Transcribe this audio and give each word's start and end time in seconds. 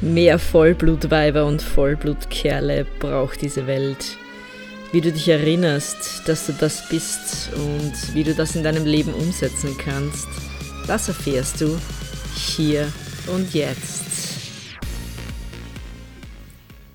Mehr 0.00 0.38
Vollblutweiber 0.38 1.44
und 1.44 1.60
Vollblutkerle 1.60 2.86
braucht 3.00 3.42
diese 3.42 3.66
Welt. 3.66 4.16
Wie 4.92 5.00
du 5.00 5.10
dich 5.10 5.28
erinnerst, 5.28 6.28
dass 6.28 6.46
du 6.46 6.52
das 6.52 6.88
bist 6.88 7.52
und 7.52 8.14
wie 8.14 8.22
du 8.22 8.32
das 8.32 8.54
in 8.54 8.62
deinem 8.62 8.86
Leben 8.86 9.12
umsetzen 9.12 9.76
kannst, 9.76 10.28
das 10.86 11.08
erfährst 11.08 11.60
du 11.60 11.76
hier 12.36 12.92
und 13.26 13.52
jetzt. 13.54 14.04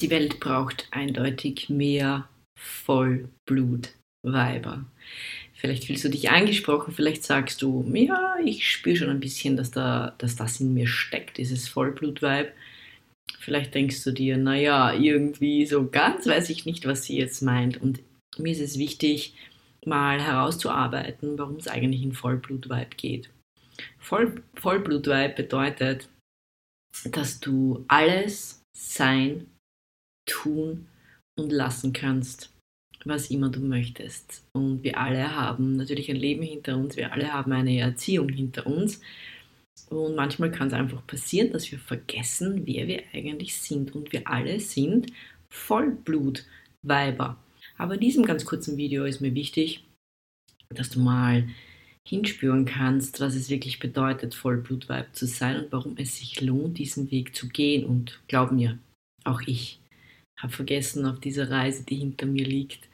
Die 0.02 0.10
Welt 0.10 0.40
braucht 0.40 0.88
eindeutig 0.92 1.70
mehr 1.70 2.30
Vollblutweiber. 2.58 4.86
Vielleicht 5.54 5.84
fühlst 5.84 6.06
du 6.06 6.10
dich 6.10 6.30
angesprochen, 6.30 6.94
vielleicht 6.94 7.26
sagst 7.26 7.62
du, 7.62 7.86
ja, 7.94 8.38
ich 8.46 8.72
spüre 8.72 8.96
schon 8.96 9.10
ein 9.10 9.20
bisschen, 9.20 9.58
dass, 9.58 9.72
da, 9.72 10.16
dass 10.20 10.38
das 10.38 10.62
in 10.62 10.74
mir 10.74 10.88
steckt, 10.88 11.38
dieses 11.38 11.68
Vollblutweib. 11.68 12.54
Vielleicht 13.44 13.76
denkst 13.76 14.02
du 14.06 14.12
dir, 14.12 14.38
naja, 14.38 14.94
irgendwie 14.94 15.66
so 15.66 15.90
ganz 15.90 16.26
weiß 16.26 16.50
ich 16.50 16.66
nicht, 16.66 16.88
was 16.88 17.04
sie 17.04 17.18
jetzt 17.18 17.42
meint. 17.42 17.76
Und 17.76 18.00
mir 18.38 18.54
ist 18.54 18.62
es 18.62 18.78
wichtig, 18.78 19.36
mal 19.86 20.22
herauszuarbeiten, 20.22 21.38
warum 21.38 21.58
es 21.58 21.68
eigentlich 21.68 22.04
in 22.04 22.14
Vollblutweib 22.14 22.96
geht. 22.96 23.30
Voll, 24.00 24.42
Vollblutweib 24.54 25.36
bedeutet, 25.36 26.08
dass 27.04 27.42
du 27.42 27.84
alles 27.90 28.62
sein, 28.78 29.48
tun 30.26 30.88
und 31.38 31.52
lassen 31.52 31.92
kannst, 31.92 32.50
was 33.04 33.30
immer 33.30 33.50
du 33.50 33.60
möchtest. 33.60 34.46
Und 34.54 34.84
wir 34.84 34.98
alle 34.98 35.36
haben 35.36 35.76
natürlich 35.76 36.10
ein 36.10 36.16
Leben 36.16 36.44
hinter 36.44 36.78
uns, 36.78 36.96
wir 36.96 37.12
alle 37.12 37.34
haben 37.34 37.52
eine 37.52 37.78
Erziehung 37.78 38.30
hinter 38.30 38.66
uns. 38.68 39.02
Und 39.90 40.16
manchmal 40.16 40.52
kann 40.52 40.68
es 40.68 40.74
einfach 40.74 41.06
passieren, 41.06 41.52
dass 41.52 41.72
wir 41.72 41.80
vergessen, 41.80 42.66
wer 42.66 42.88
wir 42.88 43.04
eigentlich 43.14 43.56
sind. 43.56 43.94
Und 43.94 44.12
wir 44.12 44.28
alle 44.28 44.60
sind 44.60 45.12
Vollblutweiber. 45.50 47.38
Aber 47.78 47.94
in 47.94 48.00
diesem 48.00 48.26
ganz 48.26 48.46
kurzen 48.46 48.78
Video 48.78 49.06
ist 49.06 49.22
mir 49.22 49.36
wichtig, 49.36 49.84
dass 50.70 50.90
du 50.90 51.00
mal 51.00 51.48
hinspüren 52.08 52.66
kannst, 52.66 53.22
was 53.22 53.36
es 53.36 53.50
wirklich 53.50 53.80
bedeutet, 53.80 54.36
Vollblutweib 54.36 55.16
zu 55.16 55.26
sein 55.26 55.64
und 55.64 55.72
warum 55.72 55.96
es 55.98 56.18
sich 56.18 56.42
lohnt, 56.42 56.78
diesen 56.78 57.12
Weg 57.12 57.36
zu 57.36 57.48
gehen. 57.48 57.86
Und 57.86 58.20
glaub 58.28 58.52
mir, 58.52 58.78
auch 59.24 59.42
ich 59.46 59.80
habe 60.38 60.52
vergessen 60.52 61.06
auf 61.06 61.20
dieser 61.20 61.50
Reise, 61.50 61.84
die 61.84 61.96
hinter 61.96 62.26
mir 62.26 62.46
liegt, 62.46 62.90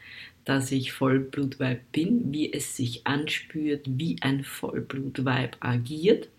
dass 0.45 0.71
ich 0.71 0.91
Vollblutweib 0.91 1.91
bin, 1.91 2.31
wie 2.31 2.51
es 2.51 2.75
sich 2.75 3.07
anspürt, 3.07 3.85
wie 3.87 4.17
ein 4.21 4.43
Vollblutweib 4.43 5.57
agiert. 5.59 6.29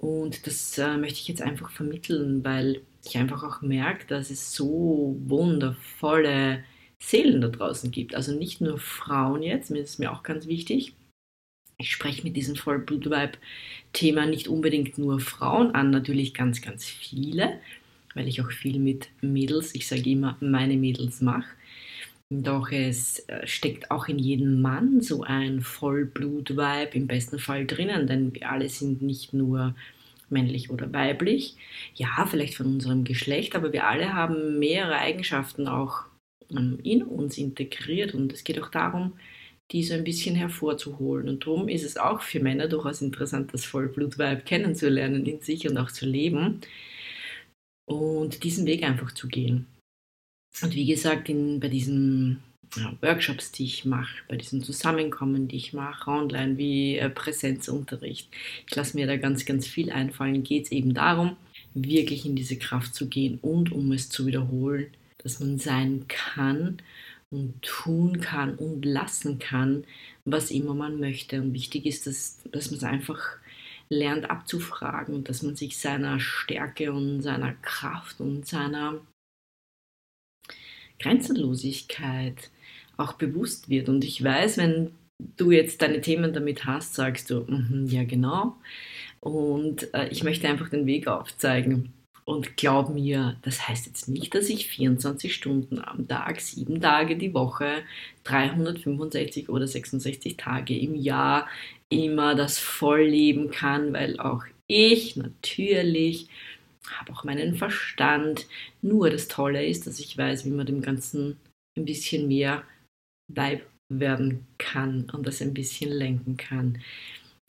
Und 0.00 0.46
das 0.46 0.78
äh, 0.78 0.96
möchte 0.96 1.18
ich 1.18 1.28
jetzt 1.28 1.42
einfach 1.42 1.70
vermitteln, 1.70 2.42
weil 2.42 2.80
ich 3.04 3.18
einfach 3.18 3.44
auch 3.44 3.60
merke, 3.60 4.06
dass 4.06 4.30
es 4.30 4.54
so 4.54 5.16
wundervolle 5.26 6.64
Seelen 6.98 7.42
da 7.42 7.48
draußen 7.48 7.90
gibt. 7.90 8.14
Also 8.14 8.34
nicht 8.34 8.62
nur 8.62 8.78
Frauen 8.78 9.42
jetzt, 9.42 9.70
mir 9.70 9.80
ist 9.80 9.98
mir 9.98 10.10
auch 10.10 10.22
ganz 10.22 10.46
wichtig. 10.46 10.94
Ich 11.76 11.92
spreche 11.92 12.22
mit 12.22 12.34
diesem 12.34 12.56
Vollblutweib-Thema 12.56 14.24
nicht 14.24 14.48
unbedingt 14.48 14.96
nur 14.96 15.20
Frauen 15.20 15.74
an, 15.74 15.90
natürlich 15.90 16.32
ganz, 16.32 16.62
ganz 16.62 16.86
viele, 16.86 17.58
weil 18.14 18.26
ich 18.26 18.40
auch 18.40 18.50
viel 18.50 18.78
mit 18.78 19.08
Mädels, 19.20 19.74
ich 19.74 19.86
sage 19.86 20.10
immer, 20.10 20.36
meine 20.40 20.76
Mädels 20.78 21.20
mache. 21.20 21.48
Doch 22.32 22.70
es 22.70 23.28
äh, 23.28 23.44
steckt 23.46 23.90
auch 23.90 24.06
in 24.06 24.18
jedem 24.18 24.62
Mann 24.62 25.00
so 25.00 25.22
ein 25.24 25.62
Vollblutweib 25.62 26.94
im 26.94 27.08
besten 27.08 27.40
Fall 27.40 27.66
drinnen, 27.66 28.06
denn 28.06 28.32
wir 28.34 28.50
alle 28.50 28.68
sind 28.68 29.02
nicht 29.02 29.32
nur 29.34 29.74
männlich 30.28 30.70
oder 30.70 30.92
weiblich, 30.92 31.56
ja, 31.94 32.26
vielleicht 32.30 32.54
von 32.54 32.66
unserem 32.66 33.02
Geschlecht, 33.02 33.56
aber 33.56 33.72
wir 33.72 33.88
alle 33.88 34.14
haben 34.14 34.60
mehrere 34.60 34.96
Eigenschaften 34.98 35.66
auch 35.66 36.04
ähm, 36.50 36.78
in 36.84 37.02
uns 37.02 37.36
integriert 37.36 38.14
und 38.14 38.32
es 38.32 38.44
geht 38.44 38.60
auch 38.62 38.70
darum, 38.70 39.14
die 39.72 39.82
so 39.82 39.94
ein 39.94 40.04
bisschen 40.04 40.36
hervorzuholen. 40.36 41.28
Und 41.28 41.46
darum 41.46 41.68
ist 41.68 41.84
es 41.84 41.96
auch 41.96 42.22
für 42.22 42.40
Männer 42.40 42.68
durchaus 42.68 43.02
interessant, 43.02 43.52
das 43.54 43.64
Vollblutweib 43.64 44.46
kennenzulernen 44.46 45.26
in 45.26 45.40
sich 45.40 45.68
und 45.68 45.78
auch 45.78 45.90
zu 45.90 46.06
leben 46.06 46.60
und 47.86 48.44
diesen 48.44 48.66
Weg 48.66 48.84
einfach 48.84 49.12
zu 49.12 49.28
gehen. 49.28 49.66
Und 50.62 50.74
wie 50.74 50.86
gesagt, 50.86 51.28
in, 51.28 51.60
bei 51.60 51.68
diesen 51.68 52.42
ja, 52.76 52.92
Workshops, 53.00 53.52
die 53.52 53.64
ich 53.64 53.84
mache, 53.84 54.14
bei 54.28 54.36
diesen 54.36 54.62
Zusammenkommen, 54.62 55.48
die 55.48 55.56
ich 55.56 55.72
mache, 55.72 56.10
online 56.10 56.56
wie 56.58 56.96
äh, 56.96 57.10
Präsenzunterricht, 57.10 58.28
ich 58.68 58.76
lasse 58.76 58.96
mir 58.96 59.06
da 59.06 59.16
ganz, 59.16 59.44
ganz 59.44 59.66
viel 59.66 59.90
einfallen, 59.90 60.42
geht 60.42 60.66
es 60.66 60.72
eben 60.72 60.94
darum, 60.94 61.36
wirklich 61.74 62.26
in 62.26 62.36
diese 62.36 62.56
Kraft 62.56 62.94
zu 62.94 63.08
gehen 63.08 63.38
und 63.42 63.72
um 63.72 63.92
es 63.92 64.08
zu 64.08 64.26
wiederholen, 64.26 64.86
dass 65.18 65.40
man 65.40 65.58
sein 65.58 66.06
kann 66.08 66.78
und 67.30 67.62
tun 67.62 68.20
kann 68.20 68.56
und 68.56 68.84
lassen 68.84 69.38
kann, 69.38 69.84
was 70.24 70.50
immer 70.50 70.74
man 70.74 70.98
möchte. 70.98 71.40
Und 71.40 71.54
wichtig 71.54 71.86
ist, 71.86 72.06
dass, 72.06 72.38
dass 72.50 72.70
man 72.70 72.78
es 72.78 72.84
einfach 72.84 73.20
lernt 73.88 74.30
abzufragen 74.30 75.14
und 75.14 75.28
dass 75.28 75.42
man 75.42 75.56
sich 75.56 75.78
seiner 75.78 76.20
Stärke 76.20 76.92
und 76.92 77.22
seiner 77.22 77.52
Kraft 77.54 78.20
und 78.20 78.46
seiner 78.46 79.00
Grenzenlosigkeit 81.00 82.50
auch 82.96 83.14
bewusst 83.14 83.68
wird. 83.68 83.88
Und 83.88 84.04
ich 84.04 84.22
weiß, 84.22 84.58
wenn 84.58 84.92
du 85.36 85.50
jetzt 85.50 85.82
deine 85.82 86.00
Themen 86.00 86.32
damit 86.32 86.64
hast, 86.64 86.94
sagst 86.94 87.30
du, 87.30 87.40
mm 87.40 87.86
ja 87.88 88.04
genau. 88.04 88.56
Und 89.20 89.92
äh, 89.94 90.08
ich 90.08 90.22
möchte 90.24 90.48
einfach 90.48 90.68
den 90.68 90.86
Weg 90.86 91.08
aufzeigen. 91.08 91.92
Und 92.24 92.56
glaub 92.56 92.90
mir, 92.90 93.36
das 93.42 93.66
heißt 93.68 93.86
jetzt 93.86 94.08
nicht, 94.08 94.34
dass 94.34 94.48
ich 94.48 94.68
24 94.68 95.34
Stunden 95.34 95.80
am 95.80 96.06
Tag, 96.06 96.40
sieben 96.40 96.80
Tage 96.80 97.16
die 97.16 97.34
Woche, 97.34 97.82
365 98.24 99.48
oder 99.48 99.66
66 99.66 100.36
Tage 100.36 100.78
im 100.78 100.94
Jahr 100.94 101.48
immer 101.88 102.36
das 102.36 102.58
voll 102.58 103.02
leben 103.02 103.50
kann, 103.50 103.92
weil 103.92 104.20
auch 104.20 104.44
ich 104.68 105.16
natürlich 105.16 106.28
habe 106.98 107.12
auch 107.12 107.24
meinen 107.24 107.56
Verstand. 107.56 108.46
Nur 108.82 109.10
das 109.10 109.28
Tolle 109.28 109.64
ist, 109.64 109.86
dass 109.86 110.00
ich 110.00 110.16
weiß, 110.16 110.44
wie 110.44 110.50
man 110.50 110.66
dem 110.66 110.82
Ganzen 110.82 111.36
ein 111.78 111.84
bisschen 111.84 112.28
mehr 112.28 112.64
Weib 113.32 113.64
werden 113.92 114.46
kann 114.58 115.10
und 115.10 115.26
das 115.26 115.42
ein 115.42 115.54
bisschen 115.54 115.90
lenken 115.90 116.36
kann. 116.36 116.80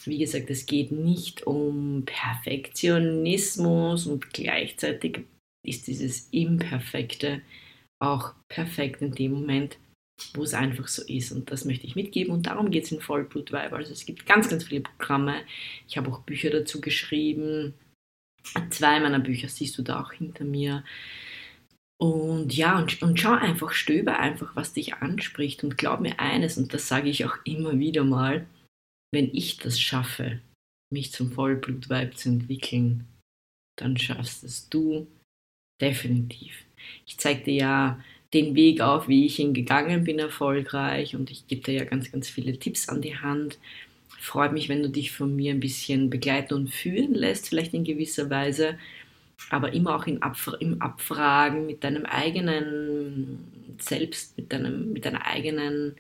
Wie 0.06 0.18
gesagt, 0.18 0.50
es 0.50 0.66
geht 0.66 0.92
nicht 0.92 1.46
um 1.46 2.04
Perfektionismus 2.06 4.08
und 4.08 4.34
gleichzeitig 4.34 5.26
ist 5.66 5.88
dieses 5.88 6.28
Imperfekte 6.32 7.42
auch 8.02 8.34
perfekt 8.50 9.04
in 9.04 9.12
dem 9.12 9.34
Moment, 9.34 9.78
wo 10.34 10.44
es 10.44 10.54
einfach 10.54 10.88
so 10.88 11.04
ist. 11.04 11.32
Und 11.32 11.52
das 11.52 11.66
möchte 11.66 11.86
ich 11.86 11.96
mitgeben. 11.96 12.34
Und 12.34 12.48
darum 12.48 12.72
geht 12.72 12.86
es 12.86 12.92
in 12.92 13.00
Vollblutweib. 13.00 13.74
Also 13.74 13.92
es 13.92 14.06
gibt 14.06 14.26
ganz, 14.26 14.50
ganz 14.50 14.64
viele 14.64 14.82
Programme. 14.82 15.36
Ich 15.88 15.98
habe 15.98 16.12
auch 16.12 16.22
Bücher 16.22 16.50
dazu 16.50 16.82
geschrieben. 16.82 17.76
Zwei 18.70 19.00
meiner 19.00 19.20
Bücher 19.20 19.48
siehst 19.48 19.78
du 19.78 19.82
da 19.82 20.02
auch 20.02 20.12
hinter 20.12 20.44
mir. 20.44 20.84
Und 22.00 22.56
ja, 22.56 22.80
und, 22.80 23.02
und 23.04 23.20
schau 23.20 23.34
einfach, 23.34 23.72
stöber 23.72 24.18
einfach, 24.18 24.56
was 24.56 24.74
dich 24.74 24.96
anspricht. 24.96 25.64
Und 25.64 25.78
glaub 25.78 26.00
mir 26.00 26.20
eines, 26.20 26.58
und 26.58 26.74
das 26.74 26.88
sage 26.88 27.10
ich 27.10 27.26
auch 27.26 27.38
immer 27.46 27.78
wieder 27.78 28.04
mal, 28.04 28.48
wenn 29.14 29.30
ich 29.34 29.58
das 29.58 29.80
schaffe, 29.80 30.40
mich 30.92 31.12
zum 31.12 31.32
Vollblutweib 31.32 32.18
zu 32.18 32.30
entwickeln, 32.30 33.06
dann 33.78 33.98
schaffst 33.98 34.44
es 34.44 34.70
du 34.70 35.08
definitiv. 35.82 36.66
Ich 37.06 37.18
zeige 37.18 37.44
dir 37.44 37.54
ja 37.54 38.04
den 38.34 38.56
Weg 38.56 38.82
auf, 38.82 39.08
wie 39.08 39.26
ich 39.26 39.40
ihn 39.40 39.54
gegangen 39.54 40.04
bin, 40.04 40.20
erfolgreich 40.20 41.16
und 41.16 41.32
ich 41.32 41.48
gebe 41.48 41.62
dir 41.62 41.74
ja 41.74 41.84
ganz, 41.84 42.12
ganz 42.12 42.30
viele 42.30 42.58
Tipps 42.58 42.88
an 42.88 43.02
die 43.02 43.18
Hand. 43.18 43.60
Freut 44.20 44.54
mich, 44.54 44.70
wenn 44.70 44.84
du 44.84 44.90
dich 44.90 45.12
von 45.12 45.36
mir 45.36 45.54
ein 45.54 45.60
bisschen 45.60 46.10
begleiten 46.10 46.54
und 46.54 46.70
führen 46.70 47.14
lässt, 47.14 47.50
vielleicht 47.50 47.74
in 47.74 47.84
gewisser 47.84 48.30
Weise 48.30 48.78
aber 49.50 49.74
immer 49.74 49.96
auch 49.96 50.06
im, 50.08 50.22
Abfra 50.22 50.56
im 50.60 50.82
Abfragen 50.82 51.66
mit 51.66 51.84
deinem 51.84 52.06
eigenen 52.06 53.40
Selbst, 53.80 54.38
mit 54.38 54.54
deinem, 54.54 54.94
mit 54.94 55.06
deiner 55.06 55.26
eigenen, 55.26 55.96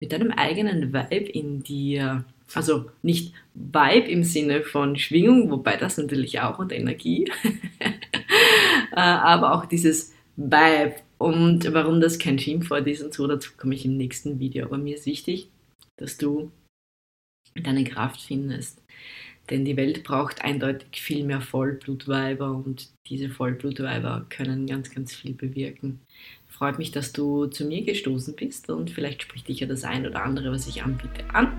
mit 0.00 0.12
deinem 0.12 0.30
eigenen 0.30 0.92
Vibe 0.92 1.30
in 1.30 1.62
dir. 1.62 2.24
Also 2.54 2.90
nicht 3.02 3.34
Vibe 3.54 4.10
im 4.10 4.24
Sinne 4.24 4.62
von 4.62 4.96
Schwingung, 4.96 5.50
wobei 5.50 5.76
das 5.76 5.96
natürlich 5.96 6.40
auch 6.40 6.58
und 6.58 6.72
Energie, 6.72 7.30
äh, 8.92 8.96
aber 8.96 9.54
auch 9.54 9.64
dieses 9.64 10.12
Vibe 10.36 10.96
und 11.18 11.72
warum 11.72 12.00
das 12.00 12.18
kein 12.18 12.38
Schimpfwort 12.38 12.86
ist 12.86 13.02
und 13.02 13.14
so, 13.14 13.26
dazu 13.26 13.52
komme 13.56 13.74
ich 13.74 13.84
im 13.86 13.96
nächsten 13.96 14.38
Video. 14.38 14.66
Aber 14.66 14.76
mir 14.76 14.96
ist 14.96 15.06
wichtig, 15.06 15.48
dass 15.96 16.18
du 16.18 16.50
deine 17.54 17.84
Kraft 17.84 18.20
findest, 18.20 18.80
denn 19.50 19.64
die 19.64 19.76
Welt 19.76 20.04
braucht 20.04 20.42
eindeutig 20.42 21.02
viel 21.02 21.24
mehr 21.24 21.40
Vollblutweiber 21.40 22.52
und 22.52 22.88
diese 23.06 23.28
Vollblutweiber 23.28 24.26
können 24.30 24.66
ganz, 24.66 24.94
ganz 24.94 25.14
viel 25.14 25.34
bewirken. 25.34 26.00
Freut 26.48 26.78
mich, 26.78 26.92
dass 26.92 27.12
du 27.12 27.46
zu 27.46 27.64
mir 27.64 27.82
gestoßen 27.82 28.36
bist 28.36 28.70
und 28.70 28.90
vielleicht 28.90 29.22
spricht 29.22 29.48
dich 29.48 29.60
ja 29.60 29.66
das 29.66 29.84
ein 29.84 30.06
oder 30.06 30.22
andere, 30.22 30.52
was 30.52 30.68
ich 30.68 30.82
anbiete, 30.82 31.24
an. 31.32 31.52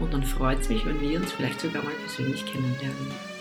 Und 0.00 0.14
dann 0.14 0.22
freut 0.22 0.60
es 0.60 0.68
mich, 0.68 0.86
wenn 0.86 1.00
wir 1.00 1.20
uns 1.20 1.32
vielleicht 1.32 1.60
sogar 1.60 1.82
mal 1.82 1.92
persönlich 2.06 2.46
kennenlernen. 2.46 3.35